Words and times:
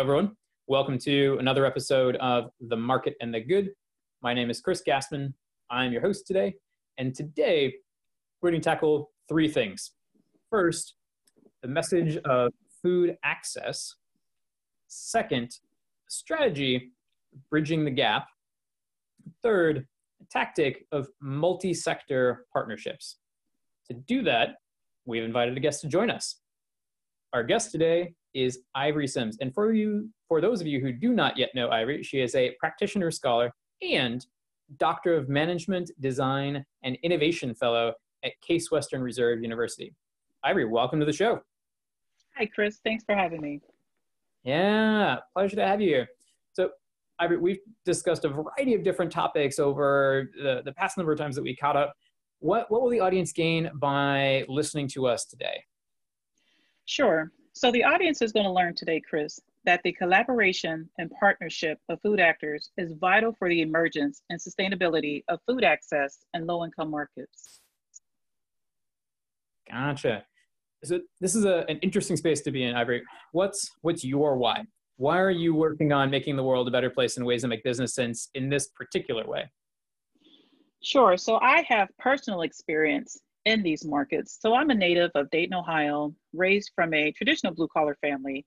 everyone. 0.00 0.34
Welcome 0.66 0.96
to 1.00 1.36
another 1.40 1.66
episode 1.66 2.16
of 2.16 2.52
The 2.58 2.76
Market 2.76 3.16
and 3.20 3.34
the 3.34 3.40
Good. 3.40 3.72
My 4.22 4.32
name 4.32 4.48
is 4.48 4.58
Chris 4.62 4.82
Gassman. 4.82 5.34
I'm 5.68 5.92
your 5.92 6.00
host 6.00 6.26
today. 6.26 6.54
And 6.96 7.14
today, 7.14 7.74
we're 8.40 8.50
going 8.50 8.62
to 8.62 8.64
tackle 8.64 9.10
three 9.28 9.46
things. 9.46 9.92
First, 10.48 10.94
the 11.60 11.68
message 11.68 12.16
of 12.24 12.50
food 12.82 13.18
access. 13.24 13.94
Second, 14.88 15.50
strategy 16.08 16.92
bridging 17.50 17.84
the 17.84 17.90
gap. 17.90 18.26
Third, 19.42 19.86
tactic 20.30 20.86
of 20.92 21.08
multi 21.20 21.74
sector 21.74 22.46
partnerships. 22.54 23.18
To 23.88 23.92
do 23.92 24.22
that, 24.22 24.54
we've 25.04 25.24
invited 25.24 25.58
a 25.58 25.60
guest 25.60 25.82
to 25.82 25.88
join 25.88 26.10
us. 26.10 26.36
Our 27.34 27.44
guest 27.44 27.70
today 27.70 28.14
is 28.34 28.60
Ivory 28.74 29.06
Simms. 29.06 29.38
And 29.40 29.52
for 29.54 29.72
you, 29.72 30.08
for 30.28 30.40
those 30.40 30.60
of 30.60 30.66
you 30.66 30.80
who 30.80 30.92
do 30.92 31.12
not 31.12 31.36
yet 31.36 31.50
know 31.54 31.68
Ivory, 31.70 32.02
she 32.02 32.20
is 32.20 32.34
a 32.34 32.54
practitioner 32.58 33.10
scholar 33.10 33.52
and 33.82 34.24
Doctor 34.78 35.14
of 35.14 35.28
Management, 35.28 35.90
Design, 36.00 36.64
and 36.84 36.96
Innovation 37.02 37.54
Fellow 37.54 37.92
at 38.24 38.40
Case 38.40 38.70
Western 38.70 39.02
Reserve 39.02 39.42
University. 39.42 39.94
Ivory, 40.44 40.64
welcome 40.64 41.00
to 41.00 41.06
the 41.06 41.12
show. 41.12 41.40
Hi, 42.36 42.46
Chris. 42.46 42.80
Thanks 42.84 43.04
for 43.04 43.14
having 43.14 43.40
me. 43.40 43.60
Yeah, 44.44 45.16
pleasure 45.34 45.56
to 45.56 45.66
have 45.66 45.80
you 45.80 45.88
here. 45.88 46.08
So, 46.52 46.70
Ivory, 47.18 47.38
we've 47.38 47.58
discussed 47.84 48.24
a 48.24 48.28
variety 48.28 48.74
of 48.74 48.82
different 48.82 49.12
topics 49.12 49.58
over 49.58 50.30
the, 50.36 50.62
the 50.64 50.72
past 50.72 50.96
number 50.96 51.12
of 51.12 51.18
times 51.18 51.36
that 51.36 51.42
we 51.42 51.54
caught 51.54 51.76
up. 51.76 51.94
What, 52.38 52.70
what 52.70 52.80
will 52.80 52.88
the 52.88 53.00
audience 53.00 53.32
gain 53.32 53.70
by 53.74 54.44
listening 54.48 54.88
to 54.88 55.06
us 55.06 55.26
today? 55.26 55.64
Sure. 56.86 57.30
So 57.52 57.72
the 57.72 57.84
audience 57.84 58.22
is 58.22 58.32
going 58.32 58.46
to 58.46 58.52
learn 58.52 58.74
today, 58.74 59.00
Chris, 59.00 59.40
that 59.64 59.80
the 59.82 59.92
collaboration 59.92 60.88
and 60.98 61.10
partnership 61.18 61.78
of 61.88 62.00
food 62.00 62.20
actors 62.20 62.70
is 62.78 62.94
vital 63.00 63.34
for 63.38 63.48
the 63.48 63.60
emergence 63.60 64.22
and 64.30 64.40
sustainability 64.40 65.24
of 65.28 65.40
food 65.46 65.64
access 65.64 66.18
in 66.32 66.46
low 66.46 66.64
income 66.64 66.90
markets. 66.90 67.60
Gotcha. 69.70 70.24
So 70.84 71.00
this 71.20 71.34
is 71.34 71.44
a, 71.44 71.64
an 71.68 71.78
interesting 71.78 72.16
space 72.16 72.40
to 72.42 72.50
be 72.50 72.64
in, 72.64 72.74
Ivory. 72.74 73.02
What's 73.32 73.70
what's 73.82 74.04
your 74.04 74.36
why? 74.36 74.64
Why 74.96 75.18
are 75.18 75.30
you 75.30 75.54
working 75.54 75.92
on 75.92 76.10
making 76.10 76.36
the 76.36 76.42
world 76.42 76.68
a 76.68 76.70
better 76.70 76.90
place 76.90 77.16
in 77.16 77.24
ways 77.24 77.42
that 77.42 77.48
make 77.48 77.64
business 77.64 77.94
sense 77.94 78.30
in 78.34 78.48
this 78.48 78.68
particular 78.68 79.26
way? 79.26 79.50
Sure. 80.82 81.16
So 81.16 81.38
I 81.40 81.64
have 81.68 81.88
personal 81.98 82.42
experience 82.42 83.18
in 83.44 83.62
these 83.62 83.84
markets. 83.84 84.38
So 84.40 84.54
I'm 84.54 84.70
a 84.70 84.74
native 84.74 85.10
of 85.14 85.30
Dayton, 85.30 85.54
Ohio, 85.54 86.14
raised 86.32 86.72
from 86.74 86.92
a 86.94 87.12
traditional 87.12 87.54
blue 87.54 87.68
collar 87.68 87.96
family. 88.00 88.46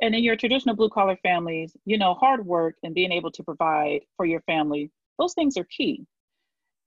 And 0.00 0.14
in 0.14 0.24
your 0.24 0.36
traditional 0.36 0.74
blue 0.74 0.88
collar 0.88 1.16
families, 1.22 1.76
you 1.84 1.96
know, 1.96 2.14
hard 2.14 2.44
work 2.44 2.76
and 2.82 2.94
being 2.94 3.12
able 3.12 3.30
to 3.32 3.44
provide 3.44 4.00
for 4.16 4.26
your 4.26 4.40
family, 4.42 4.90
those 5.18 5.34
things 5.34 5.56
are 5.56 5.64
key. 5.64 6.04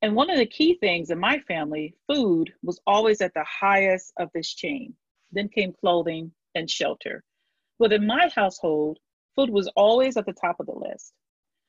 And 0.01 0.15
one 0.15 0.29
of 0.29 0.37
the 0.37 0.45
key 0.45 0.77
things 0.79 1.09
in 1.09 1.19
my 1.19 1.39
family, 1.47 1.95
food 2.11 2.53
was 2.61 2.79
always 2.85 3.21
at 3.21 3.33
the 3.33 3.45
highest 3.45 4.13
of 4.19 4.29
this 4.33 4.53
chain. 4.53 4.93
Then 5.31 5.47
came 5.47 5.73
clothing 5.73 6.31
and 6.55 6.69
shelter. 6.69 7.23
But 7.79 7.93
in 7.93 8.05
my 8.05 8.29
household, 8.35 8.99
food 9.35 9.49
was 9.49 9.67
always 9.75 10.17
at 10.17 10.25
the 10.25 10.33
top 10.33 10.57
of 10.59 10.65
the 10.65 10.73
list. 10.73 11.13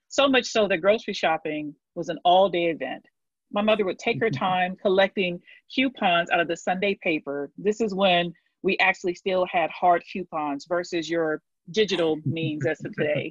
So 0.09 0.29
much 0.29 0.47
so 0.47 0.69
that 0.69 0.79
grocery 0.79 1.15
shopping 1.15 1.75
was 1.95 2.09
an 2.09 2.19
all 2.25 2.49
day 2.49 2.67
event. 2.67 3.07
My 3.53 3.63
mother 3.63 3.85
would 3.85 3.99
take 3.99 4.21
her 4.21 4.31
time 4.31 4.77
collecting 4.77 5.41
coupons 5.75 6.31
out 6.31 6.41
of 6.41 6.49
the 6.49 6.57
Sunday 6.57 6.99
paper. 7.03 7.51
This 7.57 7.81
is 7.81 7.95
when 7.95 8.33
we 8.63 8.77
actually 8.79 9.15
still 9.15 9.47
had 9.47 9.71
hard 9.71 10.03
coupons 10.13 10.67
versus 10.69 11.09
your 11.09 11.41
digital 11.71 12.19
means 12.25 12.67
as 12.67 12.85
of 12.85 12.95
today. 12.95 13.31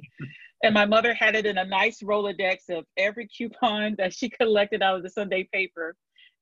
And 0.62 0.74
my 0.74 0.86
mother 0.86 1.14
had 1.14 1.34
it 1.36 1.46
in 1.46 1.58
a 1.58 1.64
nice 1.64 2.02
Rolodex 2.02 2.70
of 2.70 2.84
every 2.96 3.28
coupon 3.28 3.94
that 3.98 4.14
she 4.14 4.28
collected 4.40 4.82
out 4.82 4.96
of 4.96 5.02
the 5.02 5.10
Sunday 5.10 5.48
paper. 5.52 5.94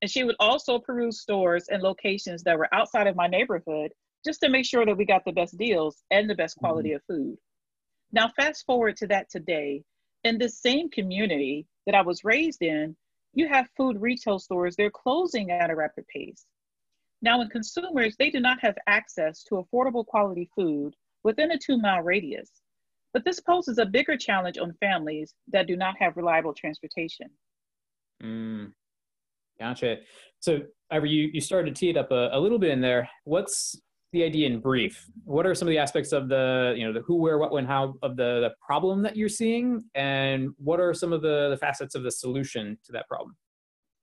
And 0.03 0.11
she 0.11 0.25
would 0.25 0.37
also 0.39 0.79
peruse 0.79 1.21
stores 1.21 1.67
and 1.69 1.83
locations 1.83 2.43
that 2.45 2.59
were 2.59 2.73
outside 2.73 3.07
of 3.07 3.17
my 3.17 3.27
neighborhood 3.27 3.93
just 4.25 4.41
to 4.41 4.49
make 4.49 4.65
sure 4.65 4.87
that 4.87 4.97
we 4.97 5.05
got 5.05 5.25
the 5.25 5.33
best 5.33 5.57
deals 5.59 6.03
and 6.11 6.29
the 6.29 6.35
best 6.35 6.57
quality 6.57 6.91
mm-hmm. 6.91 6.97
of 6.97 7.03
food. 7.19 7.37
Now, 8.13 8.31
fast 8.37 8.65
forward 8.65 8.97
to 8.99 9.07
that 9.09 9.29
today, 9.31 9.83
in 10.23 10.39
this 10.39 10.61
same 10.61 10.89
community 10.91 11.67
that 11.87 11.95
I 11.95 12.03
was 12.03 12.25
raised 12.25 12.63
in, 12.63 12.97
you 13.35 13.49
have 13.49 13.69
food 13.77 14.01
retail 14.01 14.39
stores, 14.39 14.77
they're 14.77 14.91
closing 14.91 15.51
at 15.51 15.71
a 15.71 15.77
rapid 15.77 16.07
pace. 16.09 16.47
Now, 17.23 17.39
when 17.39 17.49
consumers, 17.49 18.17
they 18.19 18.31
do 18.31 18.41
not 18.41 18.59
have 18.61 18.77
access 18.87 19.43
to 19.45 19.65
affordable 19.65 20.05
quality 20.05 20.49
food 20.55 20.95
within 21.23 21.53
a 21.53 21.59
two 21.59 21.79
mile 21.79 22.03
radius. 22.03 22.51
But 23.13 23.25
this 23.25 23.41
poses 23.41 23.79
a 23.79 23.87
bigger 23.87 24.17
challenge 24.17 24.59
on 24.59 24.75
families 24.81 25.35
that 25.53 25.67
do 25.67 25.77
not 25.77 25.95
have 25.99 26.17
reliable 26.17 26.53
transportation. 26.53 27.31
Mm, 28.23 28.73
gotcha. 29.59 29.99
So, 30.41 30.61
Ivory, 30.91 31.11
you, 31.11 31.31
you 31.33 31.41
started 31.41 31.75
to 31.75 31.81
tee 31.81 31.91
it 31.91 31.97
up 31.97 32.11
a, 32.11 32.31
a 32.33 32.39
little 32.39 32.59
bit 32.59 32.71
in 32.71 32.81
there. 32.81 33.09
What's 33.25 33.81
the 34.15 34.23
idea 34.23 34.47
in 34.47 34.61
brief. 34.61 35.11
What 35.25 35.45
are 35.45 35.55
some 35.57 35.67
of 35.67 35.73
the 35.73 35.79
aspects 35.79 36.13
of 36.13 36.29
the, 36.29 36.73
you 36.77 36.87
know, 36.87 36.93
the 36.93 37.01
who, 37.01 37.17
where, 37.17 37.37
what, 37.37 37.51
when, 37.51 37.67
how 37.67 37.97
of 38.01 38.17
the, 38.17 38.41
the 38.41 38.55
problem 38.65 39.03
that 39.03 39.17
you're 39.17 39.29
seeing? 39.29 39.83
And 39.97 40.51
what 40.57 40.79
are 40.79 40.95
some 40.95 41.13
of 41.13 41.21
the, 41.21 41.51
the 41.51 41.57
facets 41.57 41.97
of 41.97 42.05
the 42.05 42.13
solution 42.13 42.79
to 42.85 42.93
that 42.93 43.09
problem? 43.09 43.37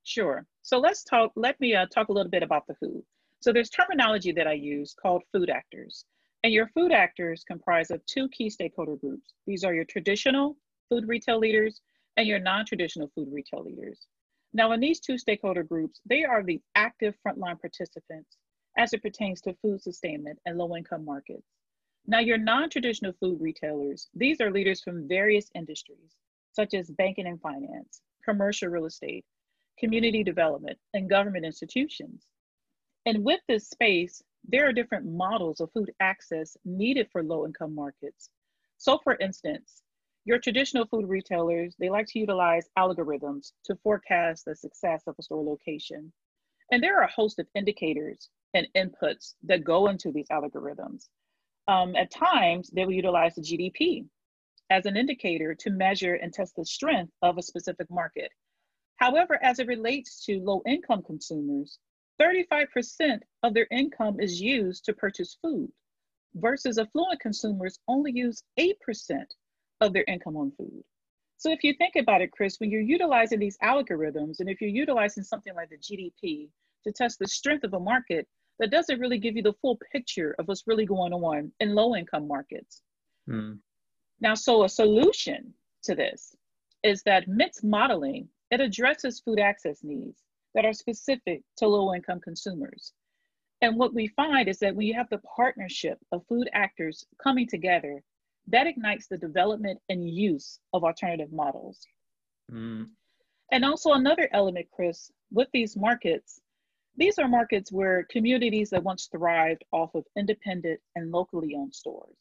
Sure. 0.03 0.45
So 0.63 0.79
let's 0.79 1.03
talk, 1.03 1.31
let 1.37 1.59
me 1.61 1.75
uh, 1.75 1.85
talk 1.85 2.09
a 2.09 2.11
little 2.11 2.29
bit 2.29 2.43
about 2.43 2.67
the 2.67 2.75
who. 2.81 3.03
So 3.39 3.53
there's 3.53 3.69
terminology 3.69 4.33
that 4.33 4.47
I 4.47 4.53
use 4.53 4.93
called 4.93 5.23
food 5.31 5.49
actors. 5.49 6.05
And 6.43 6.51
your 6.51 6.67
food 6.67 6.91
actors 6.91 7.45
comprise 7.47 7.89
of 7.89 8.05
two 8.05 8.27
key 8.29 8.49
stakeholder 8.49 8.97
groups. 8.97 9.33
These 9.47 9.63
are 9.63 9.73
your 9.73 9.85
traditional 9.85 10.57
food 10.89 11.07
retail 11.07 11.39
leaders 11.39 11.79
and 12.17 12.27
your 12.27 12.39
non-traditional 12.39 13.09
food 13.15 13.29
retail 13.31 13.63
leaders. 13.63 14.07
Now 14.53 14.73
in 14.73 14.81
these 14.81 14.99
two 14.99 15.17
stakeholder 15.17 15.63
groups, 15.63 16.01
they 16.05 16.25
are 16.25 16.43
the 16.43 16.59
active 16.75 17.15
frontline 17.25 17.61
participants 17.61 18.35
as 18.77 18.93
it 18.93 19.01
pertains 19.01 19.41
to 19.41 19.53
food 19.61 19.81
sustainment 19.81 20.39
and 20.45 20.57
low 20.57 20.75
income 20.75 21.05
markets. 21.05 21.47
Now, 22.07 22.19
your 22.19 22.37
non 22.37 22.69
traditional 22.69 23.13
food 23.13 23.39
retailers, 23.39 24.09
these 24.13 24.41
are 24.41 24.51
leaders 24.51 24.81
from 24.81 25.07
various 25.07 25.51
industries, 25.53 26.15
such 26.53 26.73
as 26.73 26.89
banking 26.89 27.27
and 27.27 27.39
finance, 27.41 28.01
commercial 28.23 28.69
real 28.69 28.85
estate, 28.85 29.25
community 29.77 30.23
development, 30.23 30.79
and 30.93 31.09
government 31.09 31.45
institutions. 31.45 32.25
And 33.05 33.23
with 33.23 33.41
this 33.47 33.69
space, 33.69 34.23
there 34.47 34.67
are 34.67 34.73
different 34.73 35.05
models 35.05 35.59
of 35.59 35.71
food 35.71 35.93
access 35.99 36.57
needed 36.65 37.07
for 37.11 37.23
low 37.23 37.45
income 37.45 37.75
markets. 37.75 38.29
So, 38.77 38.97
for 39.03 39.15
instance, 39.17 39.83
your 40.25 40.39
traditional 40.39 40.85
food 40.85 41.07
retailers, 41.07 41.75
they 41.79 41.89
like 41.89 42.07
to 42.07 42.19
utilize 42.19 42.69
algorithms 42.77 43.53
to 43.65 43.75
forecast 43.77 44.45
the 44.45 44.55
success 44.55 45.03
of 45.07 45.15
a 45.17 45.23
store 45.23 45.43
location. 45.43 46.11
And 46.71 46.81
there 46.81 46.99
are 46.99 47.03
a 47.03 47.11
host 47.11 47.39
of 47.39 47.47
indicators 47.55 48.29
and 48.53 48.67
inputs 48.75 49.35
that 49.43 49.63
go 49.63 49.87
into 49.87 50.11
these 50.11 50.27
algorithms. 50.29 51.07
Um, 51.67 51.95
at 51.95 52.11
times, 52.11 52.69
they 52.69 52.85
will 52.85 52.93
utilize 52.93 53.35
the 53.35 53.41
GDP 53.41 54.05
as 54.69 54.85
an 54.85 54.97
indicator 54.97 55.53
to 55.55 55.69
measure 55.69 56.15
and 56.15 56.33
test 56.33 56.55
the 56.55 56.65
strength 56.65 57.11
of 57.21 57.37
a 57.37 57.41
specific 57.41 57.89
market. 57.89 58.31
However, 58.97 59.39
as 59.43 59.59
it 59.59 59.67
relates 59.67 60.23
to 60.25 60.39
low 60.39 60.61
income 60.65 61.01
consumers, 61.03 61.79
35% 62.21 63.19
of 63.43 63.53
their 63.53 63.67
income 63.71 64.19
is 64.19 64.39
used 64.39 64.85
to 64.85 64.93
purchase 64.93 65.37
food, 65.41 65.71
versus 66.35 66.77
affluent 66.77 67.19
consumers 67.19 67.79
only 67.87 68.11
use 68.11 68.43
8% 68.59 68.73
of 69.81 69.93
their 69.93 70.05
income 70.07 70.37
on 70.37 70.51
food. 70.51 70.83
So 71.37 71.51
if 71.51 71.63
you 71.63 71.73
think 71.73 71.95
about 71.95 72.21
it, 72.21 72.31
Chris, 72.31 72.59
when 72.59 72.69
you're 72.69 72.81
utilizing 72.81 73.39
these 73.39 73.57
algorithms, 73.63 74.39
and 74.39 74.49
if 74.49 74.61
you're 74.61 74.69
utilizing 74.69 75.23
something 75.23 75.55
like 75.55 75.69
the 75.69 75.77
GDP 75.77 76.49
to 76.83 76.91
test 76.91 77.17
the 77.17 77.27
strength 77.27 77.63
of 77.63 77.73
a 77.73 77.79
market, 77.79 78.27
that 78.61 78.69
doesn't 78.69 78.99
really 78.99 79.17
give 79.17 79.35
you 79.35 79.41
the 79.41 79.55
full 79.59 79.79
picture 79.91 80.35
of 80.37 80.47
what's 80.47 80.67
really 80.67 80.85
going 80.85 81.11
on 81.13 81.51
in 81.59 81.73
low 81.73 81.95
income 81.95 82.27
markets. 82.27 82.83
Hmm. 83.27 83.53
Now, 84.19 84.35
so 84.35 84.63
a 84.63 84.69
solution 84.69 85.51
to 85.83 85.95
this 85.95 86.35
is 86.83 87.01
that 87.03 87.27
mixed 87.27 87.63
modeling, 87.63 88.29
it 88.51 88.61
addresses 88.61 89.19
food 89.19 89.39
access 89.39 89.79
needs 89.83 90.21
that 90.53 90.63
are 90.63 90.73
specific 90.73 91.41
to 91.57 91.67
low 91.67 91.95
income 91.95 92.19
consumers. 92.23 92.93
And 93.61 93.79
what 93.79 93.95
we 93.95 94.07
find 94.09 94.47
is 94.47 94.59
that 94.59 94.75
when 94.75 94.85
you 94.85 94.93
have 94.93 95.09
the 95.09 95.21
partnership 95.35 95.97
of 96.11 96.25
food 96.29 96.47
actors 96.53 97.03
coming 97.21 97.47
together, 97.47 98.03
that 98.47 98.67
ignites 98.67 99.07
the 99.07 99.17
development 99.17 99.79
and 99.89 100.07
use 100.07 100.59
of 100.71 100.83
alternative 100.83 101.33
models. 101.33 101.79
Mm. 102.51 102.89
And 103.51 103.65
also 103.65 103.93
another 103.93 104.29
element, 104.33 104.67
Chris, 104.71 105.11
with 105.31 105.47
these 105.51 105.75
markets 105.75 106.39
these 106.97 107.17
are 107.17 107.27
markets 107.27 107.71
where 107.71 108.05
communities 108.09 108.69
that 108.71 108.83
once 108.83 109.07
thrived 109.11 109.63
off 109.71 109.95
of 109.95 110.05
independent 110.17 110.79
and 110.95 111.11
locally 111.11 111.55
owned 111.55 111.73
stores. 111.73 112.15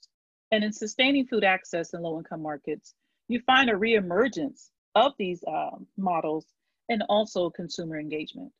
And 0.52 0.64
in 0.64 0.72
sustaining 0.72 1.26
food 1.26 1.44
access 1.44 1.94
in 1.94 2.02
low 2.02 2.18
income 2.18 2.42
markets, 2.42 2.94
you 3.28 3.40
find 3.46 3.70
a 3.70 3.74
reemergence 3.74 4.70
of 4.94 5.12
these 5.18 5.42
uh, 5.44 5.76
models 5.96 6.46
and 6.88 7.02
also 7.08 7.50
consumer 7.50 7.98
engagement. 7.98 8.50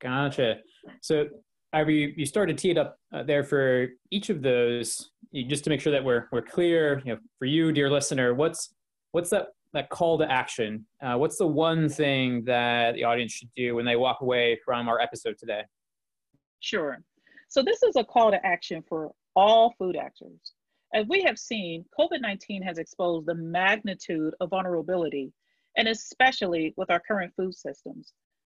Gotcha. 0.00 0.56
So 1.00 1.26
Ivory, 1.72 2.14
you 2.16 2.26
started 2.26 2.56
to 2.56 2.62
tee 2.62 2.70
it 2.70 2.78
up 2.78 2.98
uh, 3.12 3.22
there 3.22 3.44
for 3.44 3.88
each 4.10 4.28
of 4.28 4.42
those, 4.42 5.10
just 5.46 5.62
to 5.64 5.70
make 5.70 5.80
sure 5.80 5.92
that 5.92 6.02
we're 6.02 6.26
we're 6.32 6.42
clear. 6.42 7.00
You 7.04 7.14
know, 7.14 7.20
for 7.38 7.44
you, 7.44 7.70
dear 7.70 7.88
listener, 7.88 8.34
what's 8.34 8.74
what's 9.12 9.30
that 9.30 9.48
that 9.72 9.88
call 9.90 10.18
to 10.18 10.30
action? 10.30 10.86
Uh, 11.02 11.16
what's 11.16 11.38
the 11.38 11.46
one 11.46 11.88
thing 11.88 12.44
that 12.44 12.94
the 12.94 13.04
audience 13.04 13.32
should 13.32 13.50
do 13.56 13.74
when 13.74 13.84
they 13.84 13.96
walk 13.96 14.20
away 14.20 14.58
from 14.64 14.88
our 14.88 15.00
episode 15.00 15.36
today? 15.38 15.62
Sure. 16.60 16.98
So 17.48 17.62
this 17.62 17.82
is 17.82 17.96
a 17.96 18.04
call 18.04 18.30
to 18.30 18.44
action 18.46 18.82
for 18.88 19.12
all 19.34 19.74
food 19.78 19.96
actors. 19.96 20.52
As 20.92 21.06
we 21.08 21.22
have 21.22 21.38
seen, 21.38 21.84
COVID-19 21.98 22.64
has 22.64 22.78
exposed 22.78 23.26
the 23.26 23.34
magnitude 23.34 24.34
of 24.40 24.50
vulnerability, 24.50 25.32
and 25.76 25.88
especially 25.88 26.74
with 26.76 26.90
our 26.90 27.00
current 27.00 27.32
food 27.36 27.54
systems. 27.54 28.12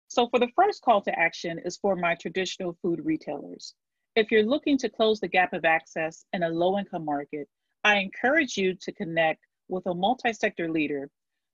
So 0.07 0.27
for 0.29 0.39
the 0.39 0.51
first 0.55 0.81
call 0.81 1.01
to 1.01 1.19
action 1.19 1.59
is 1.63 1.77
for 1.77 1.95
my 1.95 2.15
traditional 2.15 2.77
food 2.81 2.99
retailers. 3.03 3.75
If 4.15 4.31
you're 4.31 4.43
looking 4.43 4.77
to 4.79 4.89
close 4.89 5.19
the 5.19 5.27
gap 5.27 5.53
of 5.53 5.65
access 5.65 6.25
in 6.33 6.43
a 6.43 6.49
low 6.49 6.77
income 6.77 7.05
market, 7.05 7.47
I 7.83 7.97
encourage 7.97 8.57
you 8.57 8.75
to 8.75 8.91
connect 8.91 9.43
with 9.73 9.85
a 9.87 9.93
multi-sector 9.93 10.69
leader 10.69 11.09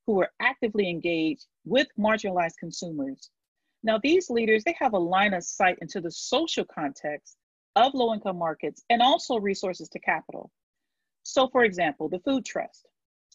who 0.06 0.22
are 0.22 0.32
actively 0.40 0.90
engaged 0.90 1.46
with 1.66 1.88
marginalized 1.98 2.58
consumers. 2.60 3.30
Now 3.84 4.00
these 4.02 4.30
leaders, 4.30 4.64
they 4.64 4.76
have 4.80 4.94
a 4.94 5.00
line 5.00 5.34
of 5.34 5.44
sight 5.44 5.78
into 5.82 6.02
the 6.02 6.12
social 6.12 6.66
context 6.66 7.38
of 7.76 7.94
low 7.94 8.14
income 8.14 8.38
markets 8.38 8.84
and 8.90 9.02
also 9.02 9.40
resources 9.40 9.88
to 9.90 10.00
capital. 10.00 10.52
So 11.24 11.48
for 11.48 11.64
example, 11.64 12.10
the 12.10 12.20
Food 12.20 12.46
Trust, 12.46 12.88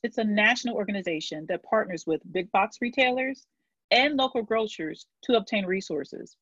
it's 0.02 0.18
a 0.18 0.24
national 0.24 0.76
organization 0.76 1.46
that 1.48 1.62
partners 1.62 2.04
with 2.06 2.20
big 2.32 2.50
box 2.52 2.78
retailers 2.80 3.46
and 3.90 4.16
local 4.16 4.42
grocers 4.42 5.06
to 5.22 5.36
obtain 5.36 5.64
resources. 5.64 6.36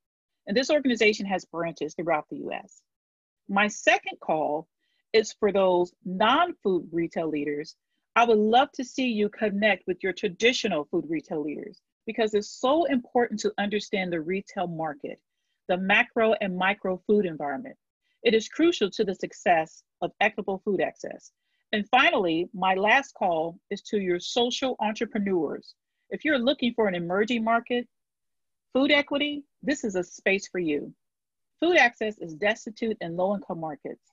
And 0.47 0.57
this 0.57 0.71
organization 0.71 1.27
has 1.27 1.45
branches 1.45 1.95
throughout 1.95 2.27
the 2.29 2.39
US. 2.49 2.83
My 3.49 3.69
second 3.69 4.19
call 4.21 4.67
is 5.13 5.33
for 5.33 5.53
those 5.53 5.93
non 6.05 6.55
food 6.63 6.89
retail 6.91 7.29
leaders. 7.29 7.77
I 8.15 8.25
would 8.25 8.39
love 8.39 8.71
to 8.73 8.85
see 8.85 9.07
you 9.07 9.29
connect 9.29 9.87
with 9.87 10.03
your 10.03 10.13
traditional 10.13 10.85
food 10.91 11.05
retail 11.09 11.43
leaders 11.43 11.81
because 12.07 12.35
it's 12.35 12.51
so 12.51 12.85
important 12.85 13.41
to 13.41 13.53
understand 13.59 14.13
the 14.13 14.21
retail 14.21 14.67
market, 14.67 15.21
the 15.69 15.77
macro 15.77 16.35
and 16.41 16.57
micro 16.57 17.01
food 17.07 17.25
environment. 17.25 17.77
It 18.23 18.35
is 18.35 18.49
crucial 18.49 18.91
to 18.91 19.05
the 19.05 19.15
success 19.15 19.83
of 20.03 20.13
equitable 20.21 20.61
food 20.65 20.81
access. 20.81 21.33
And 21.73 21.89
finally, 21.89 22.49
my 22.53 22.75
last 22.75 23.15
call 23.15 23.59
is 23.71 23.81
to 23.83 23.99
your 23.99 24.21
social 24.21 24.77
entrepreneurs 24.81 25.75
if 26.13 26.27
you're 26.27 26.39
looking 26.39 26.75
for 26.75 26.89
an 26.89 26.95
emerging 26.95 27.43
market, 27.43 27.89
food 28.75 28.93
equity, 28.93 29.45
this 29.63 29.83
is 29.83 29.97
a 29.97 30.05
space 30.05 30.47
for 30.47 30.59
you. 30.59 30.93
Food 31.59 31.79
access 31.79 32.19
is 32.19 32.35
destitute 32.35 32.99
in 33.01 33.17
low 33.17 33.35
income 33.35 33.61
markets. 33.61 34.05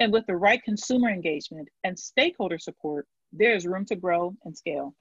And 0.00 0.12
with 0.12 0.26
the 0.26 0.34
right 0.34 0.60
consumer 0.64 1.10
engagement 1.10 1.68
and 1.84 1.96
stakeholder 1.96 2.58
support, 2.58 3.06
there 3.36 3.54
is 3.54 3.66
room 3.66 3.84
to 3.86 3.96
grow 3.96 4.34
and 4.44 4.56
scale. 4.56 4.94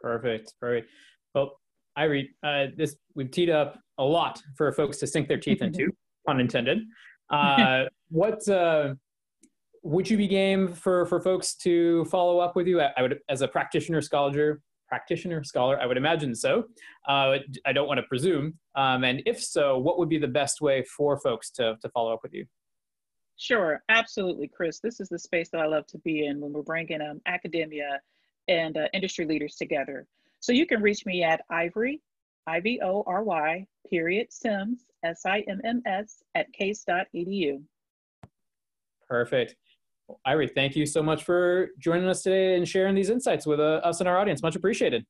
Perfect. 0.00 0.54
Perfect. 0.60 0.90
Well, 1.34 1.60
Ivory, 1.96 2.30
uh, 2.42 2.66
this 2.76 2.96
we've 3.14 3.30
teed 3.30 3.50
up 3.50 3.78
a 3.98 4.04
lot 4.04 4.42
for 4.56 4.72
folks 4.72 4.98
to 4.98 5.06
sink 5.06 5.28
their 5.28 5.38
teeth 5.38 5.62
into, 5.66 5.90
pun 6.26 6.40
intended. 6.40 6.80
Uh, 7.30 7.84
what 8.10 8.46
uh, 8.50 8.92
would 9.82 10.10
you 10.10 10.18
be 10.18 10.28
game 10.28 10.70
for 10.70 11.06
for 11.06 11.18
folks 11.18 11.54
to 11.54 12.04
follow 12.06 12.40
up 12.40 12.54
with 12.54 12.66
you? 12.66 12.78
I, 12.78 12.90
I 12.98 13.00
would, 13.00 13.20
as 13.30 13.40
a 13.40 13.48
practitioner 13.48 14.02
scholar, 14.02 14.60
practitioner, 14.92 15.42
scholar? 15.42 15.80
I 15.80 15.86
would 15.86 15.96
imagine 15.96 16.34
so. 16.34 16.64
Uh, 17.08 17.38
I 17.64 17.72
don't 17.72 17.88
want 17.88 17.96
to 17.96 18.02
presume. 18.02 18.58
Um, 18.74 19.04
and 19.04 19.22
if 19.24 19.42
so, 19.42 19.78
what 19.78 19.98
would 19.98 20.10
be 20.10 20.18
the 20.18 20.28
best 20.28 20.60
way 20.60 20.84
for 20.84 21.18
folks 21.18 21.50
to, 21.52 21.76
to 21.80 21.88
follow 21.88 22.12
up 22.12 22.20
with 22.22 22.34
you? 22.34 22.44
Sure, 23.36 23.82
absolutely, 23.88 24.48
Chris. 24.48 24.78
This 24.80 25.00
is 25.00 25.08
the 25.08 25.18
space 25.18 25.50
that 25.50 25.60
I 25.60 25.66
love 25.66 25.86
to 25.88 25.98
be 25.98 26.26
in 26.26 26.40
when 26.40 26.52
we're 26.52 26.62
bringing 26.62 27.00
um, 27.00 27.20
academia 27.26 28.00
and 28.48 28.76
uh, 28.76 28.86
industry 28.92 29.24
leaders 29.24 29.56
together. 29.56 30.06
So 30.40 30.52
you 30.52 30.66
can 30.66 30.82
reach 30.82 31.06
me 31.06 31.22
at 31.22 31.42
Ivory, 31.50 32.00
I 32.46 32.60
V 32.60 32.80
O 32.82 33.04
R 33.06 33.22
Y, 33.22 33.66
period, 33.88 34.32
Simms, 34.32 34.86
S 35.04 35.22
I 35.26 35.40
M 35.48 35.60
M 35.64 35.82
S, 35.86 36.22
at 36.34 36.52
case.edu. 36.52 37.62
Perfect. 39.08 39.56
Ivory, 40.24 40.48
thank 40.48 40.76
you 40.76 40.84
so 40.84 41.02
much 41.02 41.24
for 41.24 41.70
joining 41.78 42.08
us 42.08 42.22
today 42.22 42.56
and 42.56 42.68
sharing 42.68 42.94
these 42.94 43.10
insights 43.10 43.46
with 43.46 43.60
uh, 43.60 43.80
us 43.84 44.00
and 44.00 44.08
our 44.08 44.18
audience. 44.18 44.42
Much 44.42 44.56
appreciated. 44.56 45.06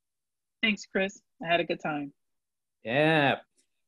Thanks, 0.62 0.86
Chris. 0.86 1.20
I 1.42 1.50
had 1.50 1.60
a 1.60 1.64
good 1.64 1.80
time. 1.80 2.12
Yeah, 2.84 3.36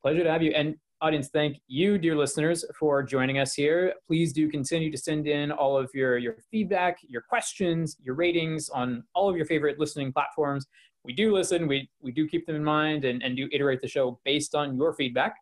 pleasure 0.02 0.24
to 0.24 0.30
have 0.30 0.42
you. 0.42 0.52
And 0.52 0.76
audience, 1.00 1.28
thank 1.28 1.58
you, 1.66 1.98
dear 1.98 2.16
listeners, 2.16 2.64
for 2.78 3.02
joining 3.02 3.38
us 3.38 3.54
here. 3.54 3.94
Please 4.06 4.32
do 4.32 4.48
continue 4.48 4.90
to 4.90 4.96
send 4.96 5.26
in 5.26 5.52
all 5.52 5.76
of 5.76 5.90
your, 5.94 6.18
your 6.18 6.36
feedback, 6.50 6.98
your 7.06 7.22
questions, 7.22 7.96
your 8.00 8.14
ratings 8.14 8.68
on 8.70 9.04
all 9.14 9.28
of 9.28 9.36
your 9.36 9.46
favorite 9.46 9.78
listening 9.78 10.12
platforms. 10.12 10.66
We 11.04 11.12
do 11.12 11.32
listen, 11.34 11.68
we, 11.68 11.90
we 12.00 12.12
do 12.12 12.26
keep 12.26 12.46
them 12.46 12.56
in 12.56 12.64
mind 12.64 13.04
and, 13.04 13.22
and 13.22 13.36
do 13.36 13.48
iterate 13.52 13.82
the 13.82 13.88
show 13.88 14.18
based 14.24 14.54
on 14.54 14.76
your 14.76 14.94
feedback. 14.94 15.34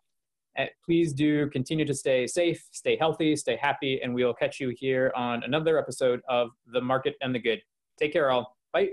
Uh, 0.58 0.66
please 0.84 1.12
do 1.12 1.48
continue 1.50 1.84
to 1.84 1.94
stay 1.94 2.26
safe, 2.26 2.62
stay 2.72 2.96
healthy, 2.96 3.36
stay 3.36 3.56
happy, 3.56 4.00
and 4.02 4.12
we'll 4.12 4.34
catch 4.34 4.60
you 4.60 4.74
here 4.76 5.12
on 5.14 5.42
another 5.44 5.78
episode 5.78 6.20
of 6.28 6.50
The 6.72 6.80
Market 6.80 7.14
and 7.22 7.34
the 7.34 7.38
Good. 7.38 7.62
Take 7.98 8.12
care, 8.12 8.30
all. 8.30 8.56
Bye. 8.72 8.88